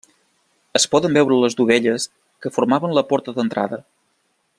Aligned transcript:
Es 0.79 0.85
poden 0.93 1.17
veure 1.17 1.37
les 1.43 1.57
dovelles 1.59 2.07
que 2.45 2.53
formaven 2.57 2.99
la 2.99 3.05
porta 3.11 3.37
d'entrada. 3.37 3.81